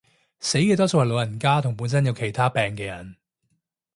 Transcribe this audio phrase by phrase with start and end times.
[0.39, 3.17] 死嘅多數係老人家同本身有其他病嘅人